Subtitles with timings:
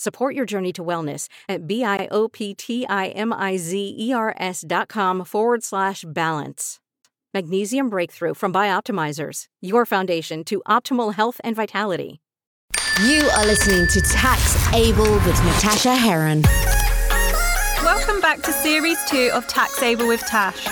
[0.00, 6.80] Support your journey to wellness at B-I-O-P-T-I-M-I-Z-E-R-S dot com forward slash balance.
[7.34, 12.22] Magnesium Breakthrough from Bioptimizers, your foundation to optimal health and vitality.
[13.02, 16.44] You are listening to Tax Able with Natasha Heron.
[17.82, 20.66] Welcome back to Series 2 of Tax Able with Tash.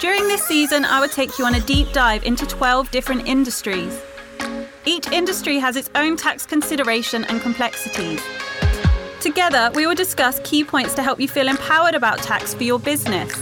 [0.00, 3.96] During this season, I would take you on a deep dive into 12 different industries.
[4.84, 8.22] Each industry has its own tax consideration and complexities.
[9.20, 12.78] Together, we will discuss key points to help you feel empowered about tax for your
[12.78, 13.32] business.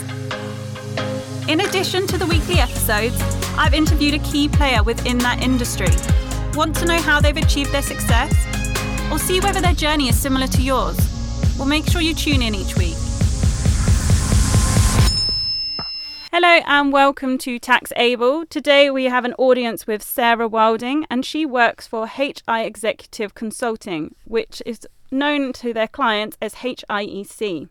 [1.49, 3.21] In addition to the weekly episodes,
[3.57, 5.89] I've interviewed a key player within that industry.
[6.55, 8.33] Want to know how they've achieved their success?
[9.13, 10.97] Or see whether their journey is similar to yours?
[11.59, 12.97] Well, make sure you tune in each week.
[16.39, 18.45] Hello and welcome to Tax Able.
[18.45, 24.15] Today we have an audience with Sarah Wilding and she works for HI Executive Consulting,
[24.27, 27.71] which is known to their clients as HIEC.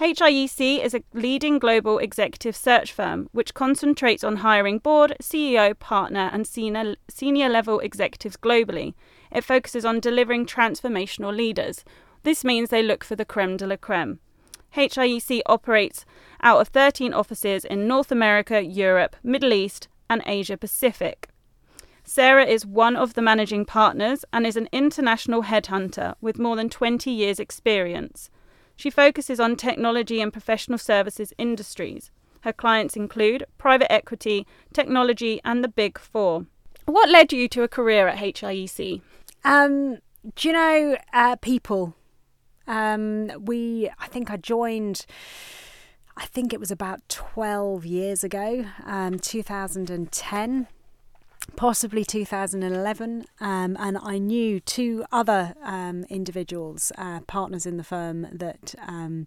[0.00, 6.30] HIEC is a leading global executive search firm which concentrates on hiring board, CEO, partner,
[6.32, 8.94] and senior, senior level executives globally.
[9.30, 11.84] It focuses on delivering transformational leaders.
[12.24, 14.18] This means they look for the creme de la creme.
[14.74, 16.04] HIEC operates
[16.44, 21.30] out of 13 offices in North America, Europe, Middle East, and Asia Pacific.
[22.04, 26.68] Sarah is one of the managing partners and is an international headhunter with more than
[26.68, 28.28] 20 years' experience.
[28.76, 32.10] She focuses on technology and professional services industries.
[32.42, 36.44] Her clients include private equity, technology, and the Big Four.
[36.84, 39.00] What led you to a career at HIEC?
[39.44, 39.98] Um,
[40.36, 41.94] do you know uh, people?
[42.66, 45.06] Um, we, I think I joined.
[46.16, 50.68] I think it was about 12 years ago, um, 2010
[51.56, 58.26] possibly 2011, um, and I knew two other um, individuals, uh, partners in the firm,
[58.32, 59.26] that um,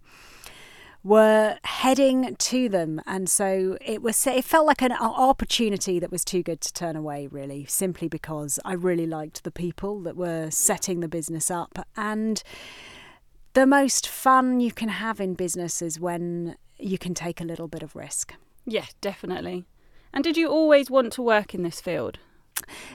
[1.04, 4.26] were heading to them, and so it was.
[4.28, 8.60] It felt like an opportunity that was too good to turn away, really, simply because
[8.66, 12.44] I really liked the people that were setting the business up, and
[13.58, 17.68] the most fun you can have in business is when you can take a little
[17.68, 18.36] bit of risk.
[18.68, 19.66] Yeah, definitely.
[20.14, 22.20] And did you always want to work in this field?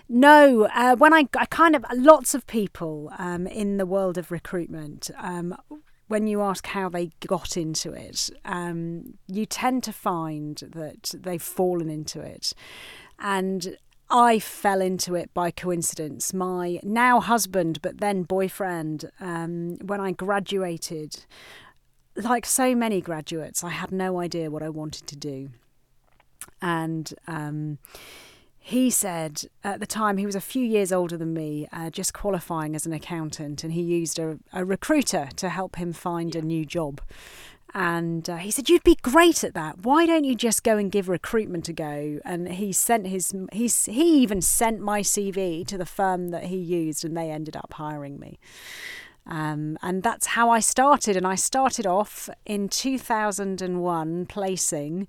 [0.09, 4.31] No, uh, when I, I, kind of lots of people um, in the world of
[4.31, 5.57] recruitment, um,
[6.07, 11.43] when you ask how they got into it, um, you tend to find that they've
[11.43, 12.53] fallen into it,
[13.19, 13.77] and
[14.13, 16.35] I fell into it by coincidence.
[16.35, 21.25] My now husband, but then boyfriend, um, when I graduated,
[22.15, 25.51] like so many graduates, I had no idea what I wanted to do
[26.61, 27.79] and um,
[28.59, 32.15] he said at the time he was a few years older than me, uh, just
[32.15, 36.43] qualifying as an accountant, and he used a, a recruiter to help him find a
[36.43, 37.01] new job.
[37.75, 39.85] And uh, he said, "You'd be great at that.
[39.85, 43.87] Why don't you just go and give recruitment a go?" And he sent his he's
[43.87, 47.73] he even sent my CV to the firm that he used, and they ended up
[47.75, 48.39] hiring me.
[49.27, 51.17] Um, and that's how I started.
[51.17, 55.09] And I started off in 2001 placing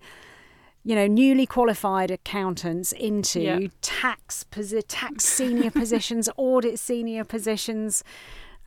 [0.84, 3.60] you know, newly qualified accountants into yeah.
[3.82, 8.04] tax posi- tax senior positions, audit senior positions,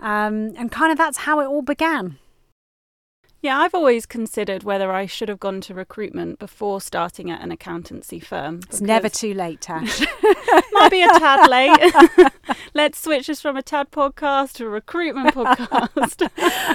[0.00, 2.19] um, and kind of that's how it all began.
[3.43, 7.53] Yeah, I've always considered whether I should have gone to recruitment before starting at an
[7.53, 8.61] accountancy firm.
[8.69, 10.00] It's never too late, Tash.
[10.73, 12.33] might be a tad late.
[12.75, 16.31] Let's switch us from a tad podcast to a recruitment podcast.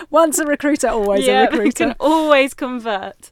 [0.09, 1.63] Once a recruiter, always yeah, a recruiter.
[1.63, 3.31] We can always convert.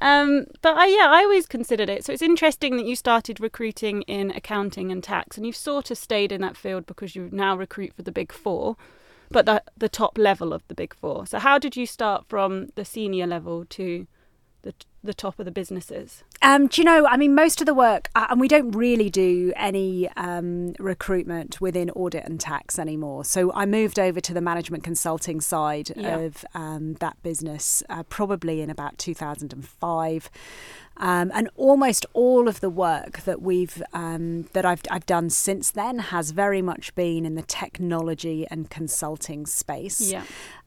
[0.00, 2.04] Um, but I, yeah, I always considered it.
[2.04, 5.98] So it's interesting that you started recruiting in accounting and tax, and you've sort of
[5.98, 8.76] stayed in that field because you now recruit for the big four,
[9.30, 11.26] but the the top level of the big four.
[11.26, 14.06] So how did you start from the senior level to
[14.68, 14.74] the
[15.04, 16.24] the top of the businesses?
[16.42, 17.06] Um, do you know?
[17.06, 21.60] I mean, most of the work, uh, and we don't really do any um, recruitment
[21.60, 23.24] within audit and tax anymore.
[23.24, 26.16] So I moved over to the management consulting side Yeah.
[26.18, 30.30] of um, that business uh, probably in about 2005.
[31.00, 35.70] Um, and almost all of the work that we've um, that I've I've done since
[35.70, 40.24] then has very much been in the technology and consulting space Yeah.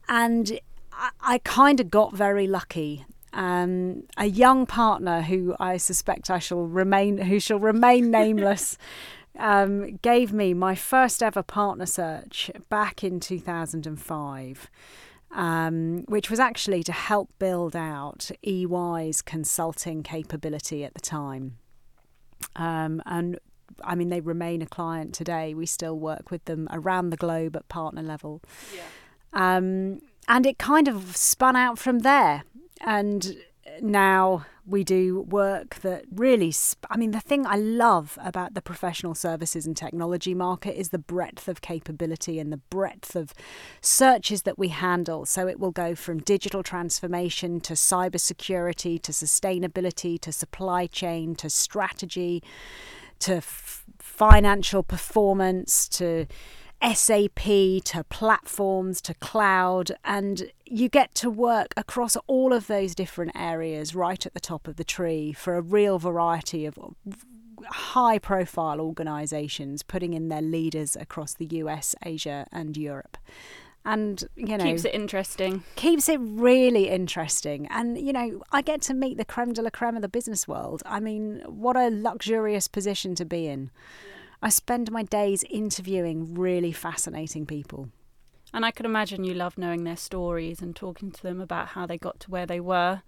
[0.08, 0.58] and
[0.90, 3.04] I, I kind of got very lucky.
[3.32, 8.76] Um, a young partner who I suspect I shall remain, who shall remain nameless,
[9.38, 14.70] um, gave me my first ever partner search back in 2005.
[15.34, 21.56] Um, which was actually to help build out EY's consulting capability at the time.
[22.54, 23.38] Um, and
[23.82, 25.54] I mean, they remain a client today.
[25.54, 28.42] We still work with them around the globe at partner level.
[29.32, 32.44] Um, and it kind of spun out from there.
[32.82, 33.36] And
[33.80, 38.62] now we do work that really, sp- I mean, the thing I love about the
[38.62, 43.32] professional services and technology market is the breadth of capability and the breadth of
[43.80, 45.26] searches that we handle.
[45.26, 51.50] So it will go from digital transformation to cybersecurity to sustainability to supply chain to
[51.50, 52.42] strategy
[53.20, 56.26] to f- financial performance to
[56.82, 57.42] SAP
[57.84, 63.94] to platforms to cloud, and you get to work across all of those different areas
[63.94, 66.78] right at the top of the tree for a real variety of
[67.68, 73.16] high profile organizations putting in their leaders across the US, Asia, and Europe.
[73.84, 75.64] And, you know, Keeps it interesting.
[75.74, 77.66] keeps it really interesting.
[77.68, 80.46] And, you know, I get to meet the creme de la creme of the business
[80.46, 80.82] world.
[80.86, 83.70] I mean, what a luxurious position to be in.
[84.42, 87.88] I spend my days interviewing really fascinating people.
[88.52, 91.86] And I could imagine you love knowing their stories and talking to them about how
[91.86, 93.02] they got to where they were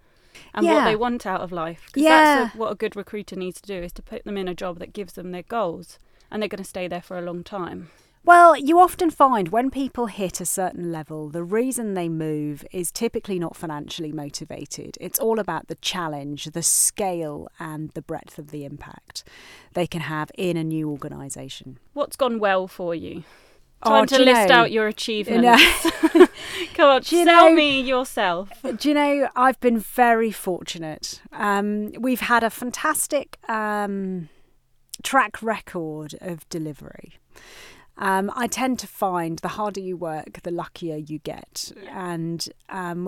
[0.53, 1.87] and what they want out of life.
[1.91, 2.23] 'Cause Yeah.
[2.43, 4.55] that's a, what a good recruiter needs to do is to put them in a
[4.55, 5.99] job that gives them their goals
[6.31, 7.89] and they're going to stay there for a long time.
[8.25, 12.91] Well, you often find when people hit a certain level, the reason they move is
[12.91, 14.97] typically not financially motivated.
[14.99, 19.23] It's all about the challenge, the scale, and the breadth of the impact
[19.75, 21.77] they can have in a new organisation.
[21.93, 23.23] What's gone well for you?
[23.83, 25.85] Oh, Time to list know- out your You achievements.
[25.85, 26.27] know-
[26.73, 28.49] Come on, you tell know- me yourself.
[28.77, 31.21] Do you know, I've been very fortunate.
[31.31, 34.29] Um, we've had a fantastic um,
[35.03, 37.19] track record of delivery.
[37.97, 41.71] Um, I tend to find the harder you work, the luckier you get.
[41.89, 43.07] And um,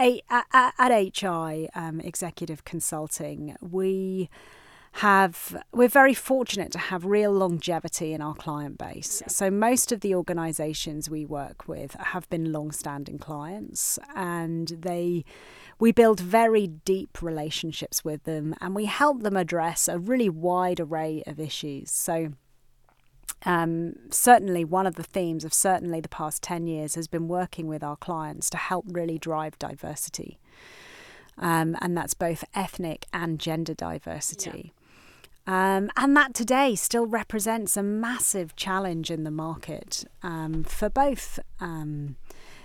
[0.00, 4.28] a, a, a- at HI um, Executive Consulting, we
[4.98, 9.22] have we're very fortunate to have real longevity in our client base.
[9.26, 15.24] So most of the organisations we work with have been long-standing clients, and they
[15.80, 20.80] we build very deep relationships with them, and we help them address a really wide
[20.80, 21.90] array of issues.
[21.90, 22.32] So.
[23.46, 27.66] Um, certainly, one of the themes of certainly the past 10 years has been working
[27.66, 30.38] with our clients to help really drive diversity.
[31.36, 34.72] Um, and that's both ethnic and gender diversity.
[35.46, 41.38] Um, and that today still represents a massive challenge in the market um, for both
[41.60, 42.16] um,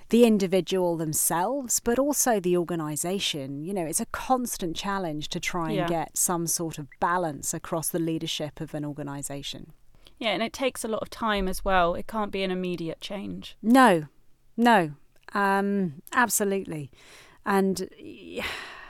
[0.09, 3.65] the individual themselves, but also the organisation.
[3.65, 5.87] You know, it's a constant challenge to try and Yeah.
[5.89, 9.73] get some sort of balance across the leadership of an organisation.
[10.19, 11.95] Yeah, and it takes a lot of time as well.
[11.95, 13.55] It can't be an immediate change.
[13.61, 14.03] No,
[14.57, 14.91] no,
[15.33, 16.91] um, absolutely.
[17.45, 17.89] And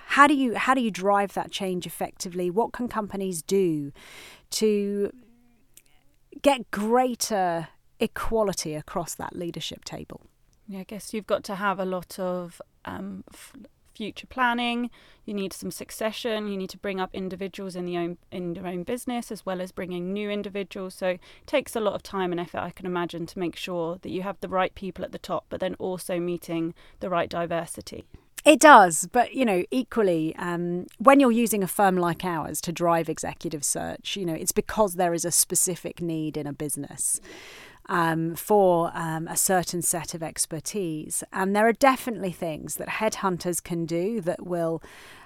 [0.07, 2.49] how do you how do you drive that change effectively?
[2.49, 3.93] What can companies do
[4.51, 5.11] to
[6.41, 7.67] get greater
[7.99, 10.21] equality across that leadership table?
[10.67, 13.53] Yeah, I guess you've got to have a lot of um, f-
[13.99, 14.89] future planning.
[15.25, 16.47] You need some succession.
[16.47, 19.59] You need to bring up individuals in the own in their own business as well
[19.59, 20.95] as bringing new individuals.
[20.95, 23.99] So it takes a lot of time and effort, I can imagine, to make sure
[24.01, 27.29] that you have the right people at the top, but then also meeting the right
[27.29, 28.05] diversity.
[28.45, 32.71] It does, but you know, equally, um, when you're using a firm like ours to
[32.71, 37.19] drive executive search, you know, it's because there is a specific need in a business
[37.89, 43.61] um, for um, a certain set of expertise, and there are definitely things that headhunters
[43.61, 44.81] can do that will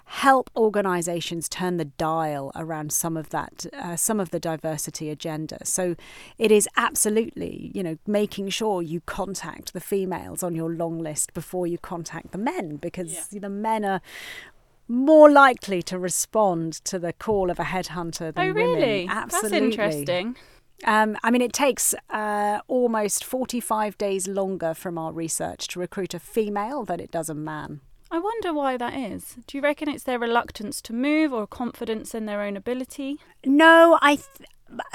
[0.05, 5.57] help organisations turn the dial around some of that, uh, some of the diversity agenda.
[5.63, 5.95] So
[6.37, 11.33] it is absolutely, you know, making sure you contact the females on your long list
[11.33, 14.01] before you contact the men, because the men are
[14.87, 18.73] more likely to respond to the call of a headhunter than oh, women.
[18.73, 19.07] really?
[19.09, 19.49] Absolutely.
[19.49, 20.35] That's interesting.
[20.85, 26.13] Um, I mean, it takes uh, almost 45 days longer from our research to recruit
[26.13, 27.81] a female than it does a man.
[28.11, 29.37] I wonder why that is.
[29.47, 33.17] Do you reckon it's their reluctance to move or confidence in their own ability?
[33.43, 34.17] No, I.
[34.17, 34.49] Th-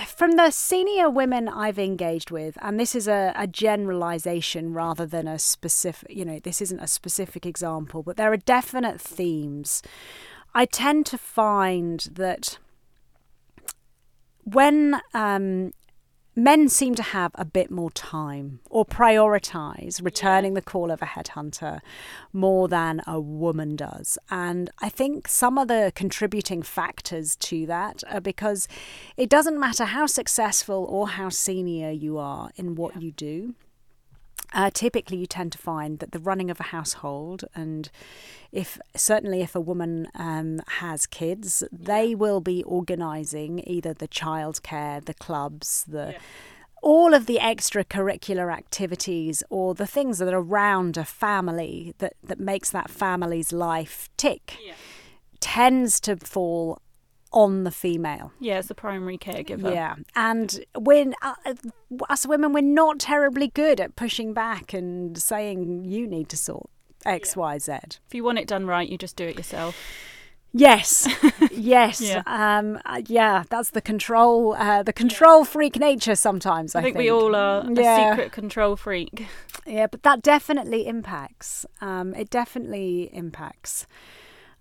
[0.09, 5.29] from the senior women I've engaged with, and this is a, a generalization rather than
[5.29, 9.83] a specific, you know, this isn't a specific example, but there are definite themes.
[10.55, 12.59] I tend to find that
[14.45, 15.73] when um,
[16.39, 21.07] men seem to have a bit more time or prioritize returning the call of a
[21.07, 21.81] headhunter
[22.33, 24.19] more than a woman does.
[24.31, 28.69] And I think some of the contributing factors to that are because
[29.17, 33.01] it doesn't matter how successful or how senior you are in what yeah.
[33.01, 33.55] you do.
[34.53, 37.91] Uh, typically, you tend to find that the running of a household, and
[38.51, 45.05] if certainly if a woman um, has kids, they will be organising either the childcare,
[45.05, 46.19] the clubs, the yeah.
[46.83, 52.41] all of the extracurricular activities or the things that are around a family that that
[52.41, 54.57] makes that family's life tick.
[54.65, 54.75] Yeah.
[55.41, 56.81] Tends to fall
[57.33, 58.33] on the female.
[58.41, 59.73] Yeah, as the primary caregiver.
[59.73, 61.35] Yeah, and when uh,
[62.09, 66.71] us women, we're not terribly good at pushing back and saying you need to sort
[67.05, 67.41] X, yeah.
[67.41, 67.73] Y, Z.
[68.07, 69.77] If you want it done right, you just do it yourself.
[70.53, 71.07] Yes,
[71.53, 72.23] yes, yeah.
[72.27, 73.45] Um, uh, yeah.
[73.51, 76.15] That's the control, uh, the control freak nature.
[76.15, 78.09] Sometimes I, I think, think, we all are yeah.
[78.09, 79.27] a secret control freak.
[79.67, 81.67] Yeah, but that definitely impacts.
[81.81, 83.87] Um, it definitely impacts.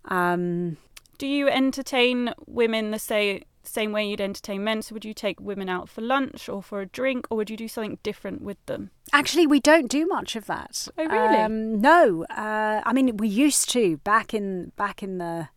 [0.05, 0.77] Um,
[1.17, 4.81] do you entertain women the say, same way you'd entertain men?
[4.81, 7.57] So would you take women out for lunch or for a drink, or would you
[7.57, 8.91] do something different with them?
[9.11, 10.87] Actually, we don't do much of that.
[10.97, 11.37] Oh, really?
[11.37, 12.25] Um, no.
[12.25, 15.49] Uh, I mean, we used to back in back in the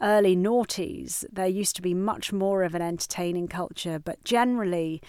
[0.00, 1.24] early noughties.
[1.32, 5.02] There used to be much more of an entertaining culture, but generally,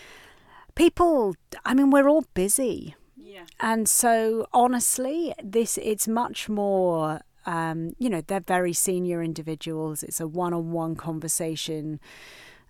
[0.75, 1.35] people.
[1.65, 2.95] I mean, we're all busy.
[3.17, 3.45] Yeah.
[3.59, 10.03] And so, honestly, this it's much more um, you know, they're very senior individuals.
[10.03, 11.99] It's a one on one conversation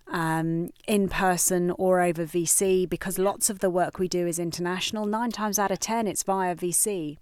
[0.08, 5.06] um, in person or over VC because lots of the work we do is international.
[5.06, 7.18] Nine times out of 10, it's via VC.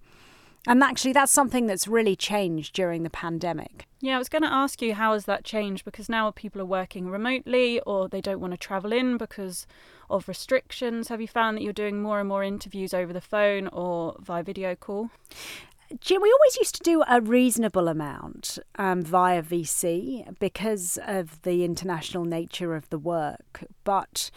[0.67, 3.87] And actually, that's something that's really changed during the pandemic.
[4.01, 6.67] Yeah, I was going to ask you how has that changed because now people are
[6.67, 9.67] working remotely or they don't want to travel in because
[10.09, 11.09] of restrictions.
[11.09, 14.43] Have you found that you're doing more and more interviews over the phone or via
[14.43, 15.11] video call?
[16.21, 22.25] We always used to do a reasonable amount um, via VC because of the international
[22.25, 23.65] nature of the work.
[23.85, 24.31] But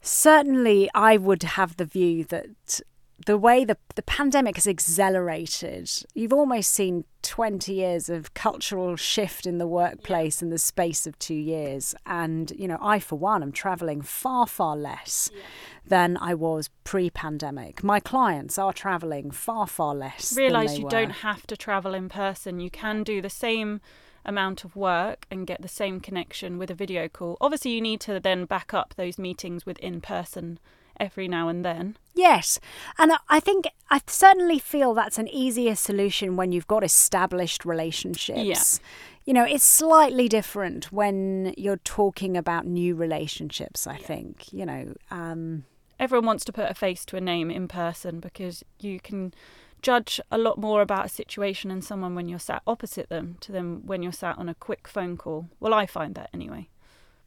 [0.00, 2.80] certainly, I would have the view that
[3.28, 9.44] the way the, the pandemic has accelerated, you've almost seen 20 years of cultural shift
[9.44, 10.46] in the workplace yeah.
[10.46, 11.94] in the space of two years.
[12.06, 15.42] And, you know, I, for one, am traveling far, far less yeah.
[15.86, 17.84] than I was pre pandemic.
[17.84, 20.34] My clients are traveling far, far less.
[20.34, 20.90] Realise you were.
[20.90, 23.82] don't have to travel in person, you can do the same
[24.24, 27.36] amount of work and get the same connection with a video call.
[27.42, 30.58] Obviously, you need to then back up those meetings with in person
[31.00, 31.96] every now and then.
[32.14, 32.58] Yes.
[32.98, 38.38] And I think I certainly feel that's an easier solution when you've got established relationships.
[38.38, 38.86] Yeah.
[39.24, 44.06] You know, it's slightly different when you're talking about new relationships, I yeah.
[44.06, 44.52] think.
[44.52, 45.64] You know, um,
[46.00, 49.34] everyone wants to put a face to a name in person because you can
[49.82, 53.52] judge a lot more about a situation and someone when you're sat opposite them to
[53.52, 55.48] them when you're sat on a quick phone call.
[55.60, 56.68] Well, I find that anyway.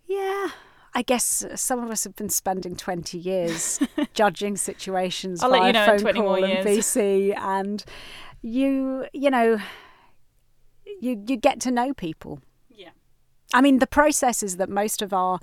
[0.05, 0.49] Yeah,
[0.93, 3.79] I guess uh, some of us have been spending 20 years
[4.13, 7.83] judging situations I'll via you know phone call and VC, and
[8.41, 9.57] you, you know,
[10.99, 12.41] you you get to know people.
[13.53, 15.39] I mean, the processes that most of our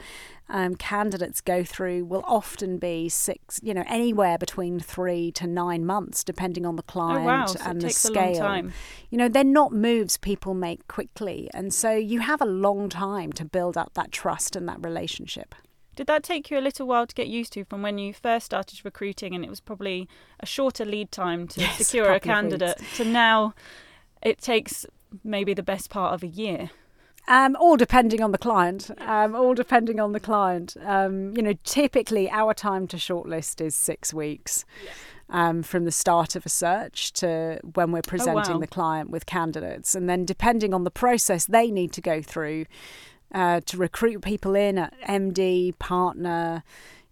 [0.49, 5.85] um, candidates go through will often be six, you know, anywhere between three to nine
[5.85, 7.47] months, depending on the client oh, wow.
[7.47, 8.71] so and the scale.
[9.11, 13.33] You know, they're not moves people make quickly, and so you have a long time
[13.35, 15.55] to build up that trust and that relationship.
[15.95, 18.47] Did that take you a little while to get used to from when you first
[18.47, 20.09] started recruiting, and it was probably
[20.41, 23.53] a shorter lead time to yes, secure a, a candidate, to now
[24.23, 24.87] it takes
[25.25, 26.71] maybe the best part of a year?
[27.29, 28.91] Um, all depending on the client.
[28.99, 30.77] Um, all depending on the client.
[30.85, 34.65] Um, you know, typically our time to shortlist is six weeks.
[35.31, 38.61] Um, from the start of a search to when we're presenting oh, wow.
[38.61, 39.95] the client with candidates.
[39.95, 42.65] And then, depending on the process they need to go through
[43.35, 46.63] uh, to recruit people in at MD, partner,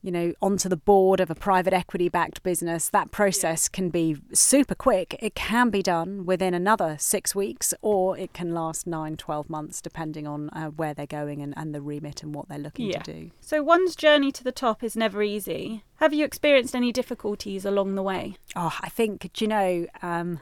[0.06, 4.16] you know, onto the board of a private equity backed business, that process can be
[4.32, 5.16] super quick.
[5.18, 9.82] It can be done within another six weeks or it can last nine, 12 months,
[9.82, 13.02] depending on uh, where they're going and, and the remit and what they're looking yeah.
[13.02, 13.30] to do.
[13.40, 15.82] So, one's journey to the top is never easy.
[15.96, 18.36] Have you experienced any difficulties along the way?
[18.54, 20.38] Oh, I think, do you know, um,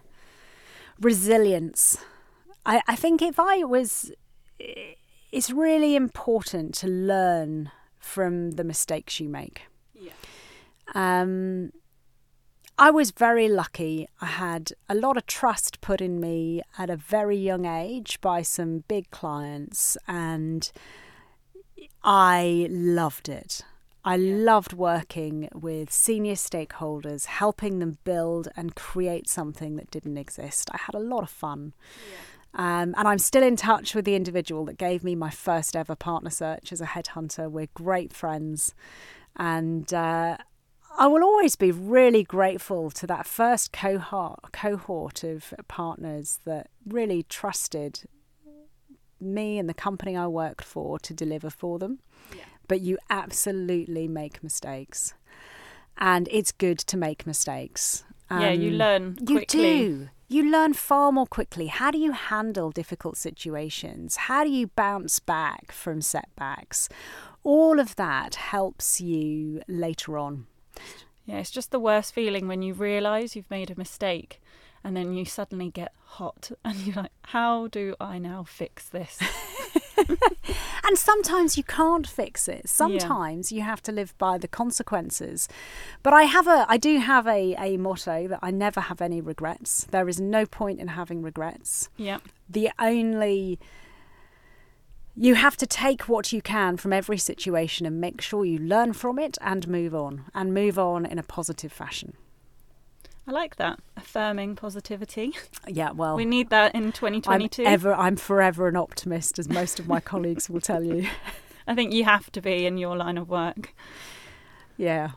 [1.01, 1.97] resilience.
[2.67, 4.13] I, I think if I was,
[4.59, 7.71] it's really important to learn
[8.05, 9.63] from the mistakes you make.
[9.95, 10.13] Yeah.
[10.95, 11.73] Um,
[12.77, 14.09] I was very lucky.
[14.21, 18.43] I had a lot of trust put in me at a very young age by
[18.43, 20.71] some big clients, and
[22.03, 23.63] I loved it.
[24.05, 30.69] I loved working with senior stakeholders, helping them build and create something that didn't exist.
[30.73, 31.73] I had a lot of fun.
[32.57, 35.97] Um, and I'm still in touch with the individual that gave me my first ever
[35.97, 37.51] partner search as a headhunter.
[37.51, 38.75] We're great friends.
[39.37, 40.37] And uh,
[40.97, 47.25] I will always be really grateful to that first cohort cohort of partners that really
[47.25, 48.03] trusted
[49.21, 51.99] me and the company I worked for to deliver for them.
[52.37, 52.45] Yeah.
[52.69, 55.15] But you absolutely make mistakes.
[55.99, 58.05] And it's good to make mistakes.
[58.41, 60.09] Yeah, you Um, learn you do.
[60.29, 61.67] You learn far more quickly.
[61.67, 64.17] How do you handle difficult situations?
[64.17, 66.89] How do you bounce back from setbacks?
[67.43, 70.47] All of that helps you later on.
[71.27, 74.41] Yeah, it's just the worst feeling when you realise you've made a mistake
[74.83, 79.21] and then you suddenly get hot and you're like, how do I now fix this?
[80.87, 82.69] And sometimes you can't fix it.
[82.69, 85.49] Sometimes you have to live by the consequences.
[86.03, 89.21] But I have a I do have a, a motto that I never have any
[89.23, 89.87] regrets.
[89.91, 91.89] There is no point in having regrets.
[91.97, 92.19] yeah.
[92.49, 93.59] the only
[95.17, 98.93] you have to take what you can from every situation and make sure you learn
[98.93, 102.15] from it and move on and move on in a positive fashion
[103.27, 103.81] I like that.
[103.97, 105.33] Affirming positivity.
[105.67, 107.31] yeah well We need that in 2022.
[107.31, 107.65] I'm 2022.
[107.65, 111.07] ever I'm forever an optimist as most of my colleagues will tell you
[111.67, 113.75] I think you have to be in your line of work.
[114.77, 115.13] yeah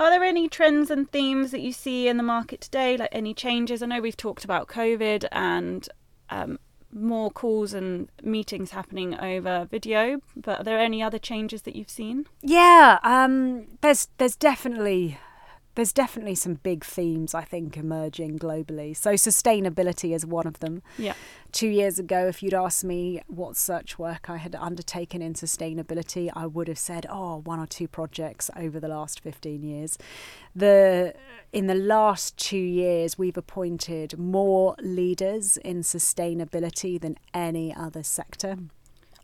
[0.00, 2.96] Are there any trends and themes that you see in the market today?
[2.96, 3.82] Like any changes?
[3.82, 5.88] I know we've talked about COVID and
[6.30, 6.58] um,
[6.92, 11.90] more calls and meetings happening over video, but are there any other changes that you've
[11.90, 12.26] seen?
[12.42, 15.18] yeah um there's there's definitely
[15.78, 18.96] there's definitely some big themes I think emerging globally.
[18.96, 20.82] So sustainability is one of them.
[20.98, 21.14] Yeah.
[21.52, 26.32] two years ago, if you'd asked me what search work I had undertaken in sustainability,
[26.34, 29.96] I would have said, oh, one or two projects over the last 15 years.
[30.52, 31.14] The
[31.52, 38.56] in the last two years, we've appointed more leaders in sustainability than any other sector.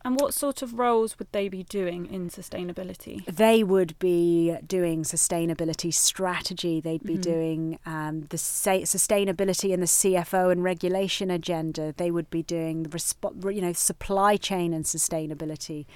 [0.05, 3.25] And what sort of roles would they be doing in sustainability?
[3.25, 6.79] They would be doing sustainability strategy.
[6.79, 11.91] They'd be doing um, the sustainability and the CFO and regulation agenda.
[11.97, 15.87] They would be doing the resp- you know supply chain and sustainability.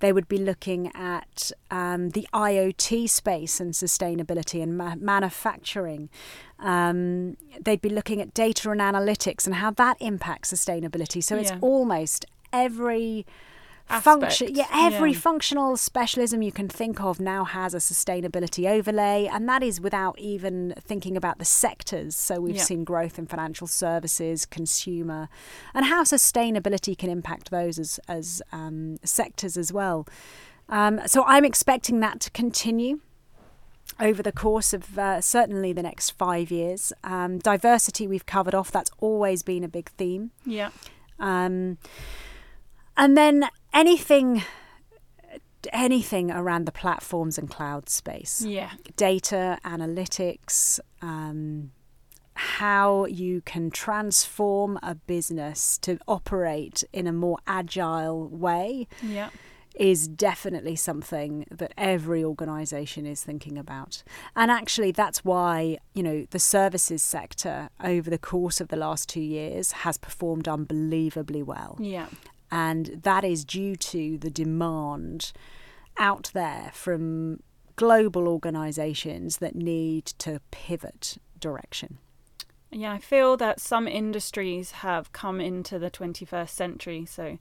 [0.00, 6.08] They would be looking at um, the IoT space and sustainability and ma- manufacturing.
[6.58, 11.22] Um, they'd be looking at data and analytics and how that impacts sustainability.
[11.22, 11.58] So it's Yeah.
[11.60, 13.24] almost every
[14.00, 15.18] function yeah every yeah.
[15.18, 20.18] functional specialism you can think of now has a sustainability overlay and that is without
[20.18, 22.62] even thinking about the sectors so we've Yeah.
[22.62, 25.28] seen growth in financial services consumer
[25.74, 30.06] and how sustainability can impact those as as um, sectors as well
[30.68, 33.00] um, so i'm expecting that to continue
[34.00, 38.70] over the course of uh, certainly the next five years um, diversity we've covered off
[38.70, 40.70] that's always been a big theme Yeah.
[41.18, 41.78] um,
[42.96, 44.42] and then anything
[45.72, 48.72] anything around the platforms and cloud space Yeah.
[48.96, 51.70] data analytics um,
[52.34, 59.30] how you can transform a business to operate in a more agile way Yeah.
[59.76, 64.02] is definitely something that every organization is thinking about.
[64.36, 69.08] And actually, that's why, you know, the services sector over the course of the last
[69.08, 71.76] two years has performed unbelievably well.
[71.80, 72.08] Yeah.
[72.52, 75.32] And that is due to the demand
[75.96, 77.42] out there from
[77.76, 81.96] global organizations that need to pivot direction.
[82.70, 87.06] Yeah, I feel that some industries have come into the 21st century.
[87.06, 87.38] So,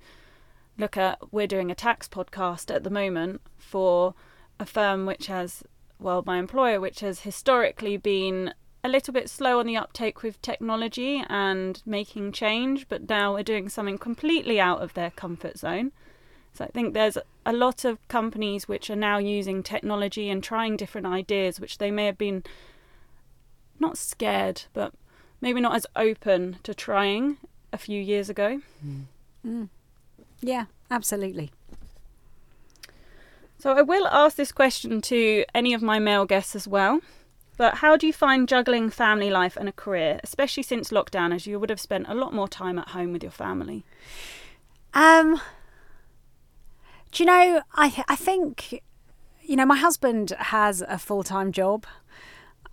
[0.78, 4.16] look at we're doing a tax podcast at the moment for
[4.62, 5.62] a firm which has,
[6.00, 10.42] well, my employer, which has historically been a little bit slow on the uptake with
[10.42, 15.92] technology and making change, but now we're doing something completely out of their comfort zone.
[16.54, 20.76] So, I think there's a lot of companies which are now using technology and trying
[20.78, 22.44] different ideas, which they may have been
[23.80, 24.94] not scared, but
[25.40, 27.38] maybe not as open to trying
[27.74, 28.62] a few years ago.
[28.86, 29.04] Mm.
[29.46, 29.70] Mm.
[30.42, 31.52] Yeah, absolutely.
[33.58, 37.02] So I will ask this question to any of my male guests as well.
[37.62, 41.46] But how do you find juggling family life and a career, especially since lockdown, as
[41.46, 43.86] you would have spent a lot more time at home with your family?
[44.96, 45.40] Um,
[47.12, 47.62] do you know?
[47.76, 48.82] I I think
[49.44, 51.86] you know my husband has a full time job.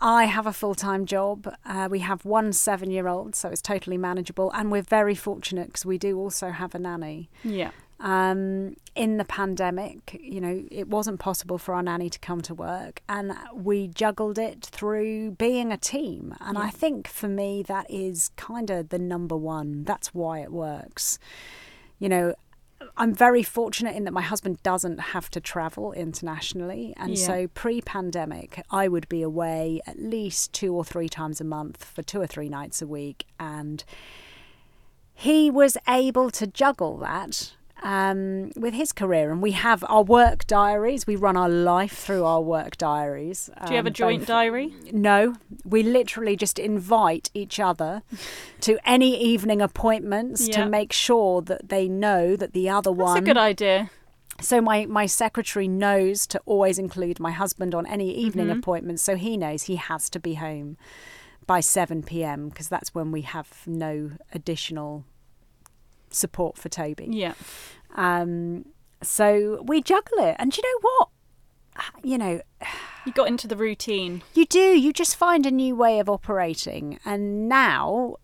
[0.01, 1.55] I have a full time job.
[1.67, 5.67] Uh, we have one seven year old, so it's totally manageable, and we're very fortunate
[5.67, 7.29] because we do also have a nanny.
[7.45, 7.73] Yeah.
[8.01, 12.55] Um, in the pandemic, you know, it wasn't possible for our nanny to come to
[12.55, 16.35] work, and we juggled it through being a team.
[16.41, 19.85] And I think for me, that is kind of the number one.
[19.85, 21.19] That's why it works.
[21.99, 22.35] You know,
[22.97, 26.95] I'm very fortunate in that my husband doesn't have to travel internationally.
[26.97, 27.27] And Yeah.
[27.27, 31.85] so pre pandemic, I would be away at least two or three times a month
[31.85, 33.27] for two or three nights a week.
[33.41, 33.85] And
[35.15, 39.31] he was able to juggle that um, with his career.
[39.33, 41.07] And we have our work diaries.
[41.07, 43.51] We run our life through our work diaries.
[43.67, 44.75] Do you have a um, joint both- diary?
[44.93, 48.03] no, we literally just invite each other
[48.63, 50.65] to any evening appointments Yeah.
[50.65, 53.19] to make sure that they know that the other That's one.
[53.19, 53.91] a good idea.
[54.41, 58.59] So my my secretary knows to always include my husband on any evening Mm-hmm.
[58.61, 60.77] appointments, so he knows he has to be home
[61.47, 62.49] by seven p.m.
[62.49, 65.05] because that's when we have no additional
[66.11, 67.09] support for Toby.
[67.11, 67.35] Yeah.
[67.97, 68.67] Um,
[69.03, 71.09] so we juggle it, and do you know what?
[72.03, 72.41] You know,
[73.07, 74.23] You got into the routine.
[74.35, 74.59] you do.
[74.79, 76.99] You just find a new way of operating.
[77.05, 78.17] And now,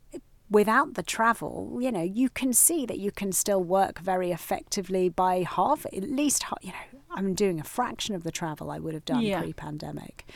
[0.50, 5.08] without the travel, you know, you can see that you can still work very effectively
[5.08, 8.92] by half, at least, you know, I'm doing a fraction of the travel I would
[8.94, 9.40] have done Yeah.
[9.40, 10.26] pre pandemic.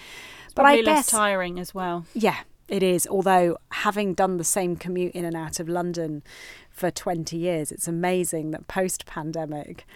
[0.54, 2.06] But I less tiring as well.
[2.14, 3.06] yeah, it is.
[3.06, 6.22] Although, having done the same commute in and out of London
[6.70, 9.86] for 20 years, it's amazing that post pandemic,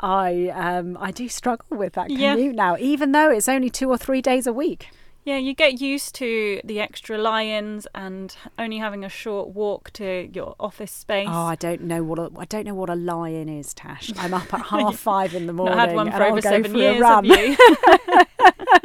[0.00, 2.34] I um, I do struggle with that Yeah.
[2.34, 4.88] commute now, even though it's only two or three days a week.
[5.24, 10.30] Yeah, you get used to the extra lie-ins and only having a short walk to
[10.32, 11.28] your office space.
[11.30, 14.10] Oh, I don't know what a, I don't know what a lie-in is, Tash.
[14.16, 15.76] I'm up at half five in the morning.
[15.76, 17.56] Not had one for over seven years, have you?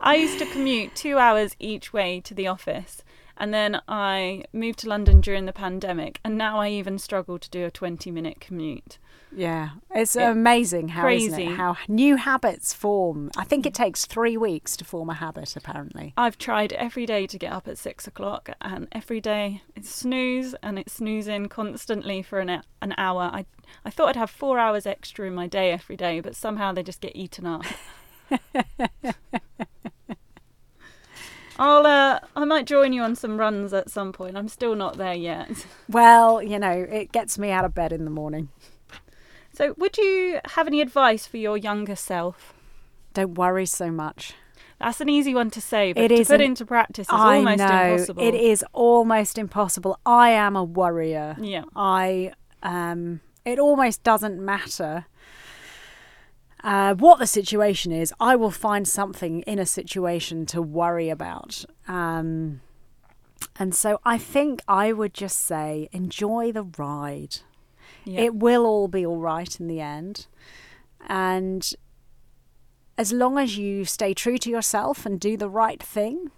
[0.00, 3.02] I used to commute two hours each way to the office,
[3.36, 7.50] and then I moved to London during the pandemic, and now I even struggle to
[7.50, 8.98] do a twenty-minute commute.
[9.32, 11.44] Yeah, it's It- amazing how crazy.
[11.44, 11.56] it?
[11.56, 13.30] how new habits form.
[13.36, 15.54] I think it takes three weeks to form a habit.
[15.54, 19.90] Apparently, I've tried every day to get up at six o'clock, and every day it's
[19.90, 23.30] snooze, and it's snoozing constantly for an an hour.
[23.32, 23.44] I
[23.84, 26.82] I thought I'd have four hours extra in my day every day, but somehow they
[26.82, 27.64] just get eaten up.
[31.58, 34.36] I'll uh, I might join you on some runs at some point.
[34.36, 35.66] I'm still not there yet.
[35.90, 38.48] well, you know, it gets me out of bed in the morning.
[39.52, 42.54] So, would you have any advice for your younger self?
[43.12, 44.32] Don't worry so much.
[44.78, 47.58] That's an easy one to say, but It to put into practice is I almost
[47.58, 48.22] know impossible.
[48.22, 49.98] it is almost impossible.
[50.06, 51.36] I am a worrier.
[51.38, 51.64] Yeah.
[51.76, 55.04] I um it almost doesn't matter
[56.62, 58.12] uh, what the situation is.
[58.20, 61.64] I will find something in a situation to worry about.
[61.88, 62.60] Um,
[63.58, 67.38] and so I think I would just say enjoy the ride.
[68.04, 68.20] Yeah.
[68.20, 70.26] It will all be all right in the end.
[71.08, 71.72] And
[72.96, 76.30] as long as you stay true to yourself and do the right thing,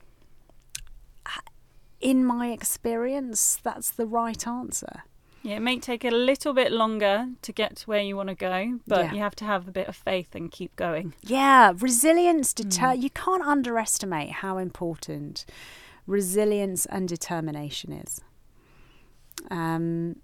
[2.00, 5.04] in my experience, that's the right answer.
[5.42, 8.34] Yeah, it may take a little bit longer to get to where you want to
[8.36, 9.12] go, but Yeah.
[9.12, 11.14] you have to have a bit of faith and keep going.
[11.22, 13.00] Yeah, resilience deter Hmm.
[13.02, 15.44] you can't underestimate how important
[16.06, 18.20] resilience and determination is.
[19.50, 20.16] Um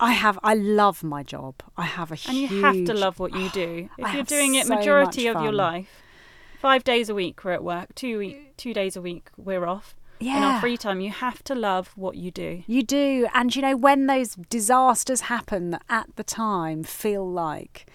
[0.00, 1.54] I have I love my job.
[1.76, 3.88] I have a And you have to love what you do.
[3.98, 5.88] If I you're doing it so majority of your life,
[6.58, 9.94] five days a week we're at work, two week, two days a week we're off.
[10.22, 10.54] In Yeah.
[10.54, 12.62] our free time, you have to love what you do.
[12.66, 13.26] You do.
[13.34, 17.86] And you know, when those disasters happen that at the time feel like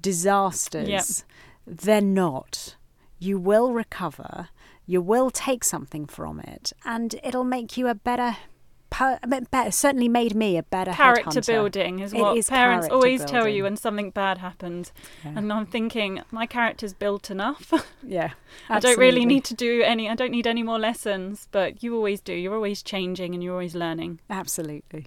[0.00, 1.24] disasters,
[1.66, 2.76] they're not.
[3.18, 4.48] You will recover,
[4.86, 8.36] you will take something from it, and it'll make you a better.
[8.92, 9.18] Per,
[9.50, 11.46] better, certainly made me a better Character headhunter.
[11.46, 14.92] building is what is parents always tell you when something bad happens.
[15.24, 15.32] Yeah.
[15.36, 17.72] And I'm thinking, my character's built enough.
[18.04, 18.32] Yeah,
[18.68, 21.94] I don't really need to do any, I don't need any more lessons, but you
[21.94, 22.34] always do.
[22.34, 24.18] You're always changing and you're always learning.
[24.28, 25.06] Absolutely.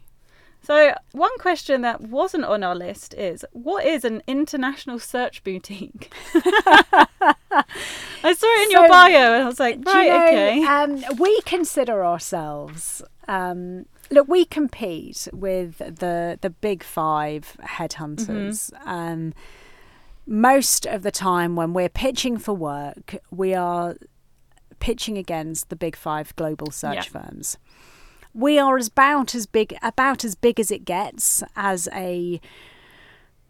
[0.65, 6.12] So, one question that wasn't on our list is what is an international search boutique?
[6.34, 10.65] I saw it in your bio and I was like, Do you right, know, okay.
[10.65, 13.04] Um, we consider ourselves.
[13.28, 18.72] Um, look, we compete with the the big five headhunters.
[18.72, 18.90] Mm-hmm.
[18.90, 19.34] Um,
[20.28, 23.96] most of the time when we're pitching for work, we are
[24.80, 27.22] pitching against the big five global search Yeah.
[27.22, 27.58] firms.
[28.34, 32.42] We are as about as big about as big as it gets as a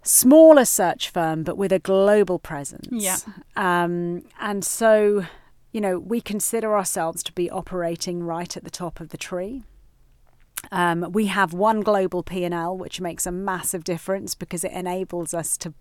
[0.03, 2.87] smaller search firm, but with a global presence.
[2.91, 3.17] Yeah.
[3.55, 5.25] Um, and so,
[5.75, 9.61] you know, we consider ourselves to be operating right at the top of the tree.
[10.71, 15.57] Um, we have one global P&L, which makes a massive difference because it enables us
[15.57, 15.73] to.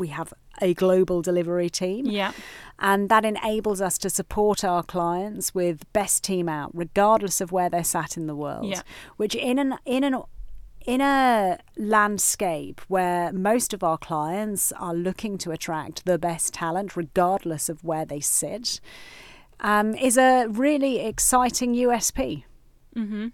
[0.00, 2.32] We have a global delivery team, Yeah.
[2.78, 7.68] and that enables us to support our clients with best team out, regardless of where
[7.68, 8.64] they're sat in the world.
[8.64, 8.80] Yeah.
[9.18, 10.14] Which in an in an
[10.86, 16.96] in a landscape where most of our clients are looking to attract the best talent,
[16.96, 18.80] regardless of where they sit,
[19.62, 22.44] um, is a really exciting USP.
[22.94, 23.28] Mm-hmm.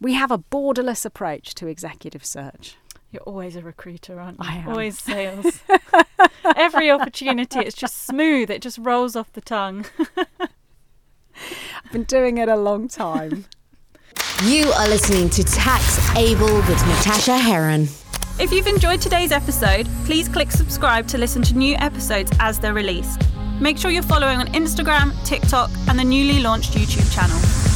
[0.00, 2.76] We have a borderless approach to executive search.
[3.10, 4.46] You're always a recruiter, aren't you?
[4.48, 4.68] I am.
[4.68, 5.60] Always sales.
[6.56, 8.50] Every opportunity, it's just smooth.
[8.50, 9.86] It just rolls off the tongue.
[10.16, 13.46] I've been doing it a long time.
[14.42, 17.82] You are listening to Tax Able with Natasha Heron.
[18.40, 22.74] If you've enjoyed today's episode, please click subscribe to listen to new episodes as they're
[22.74, 23.22] released.
[23.60, 27.73] Make sure you're following on Instagram, TikTok, and the newly launched YouTube channel.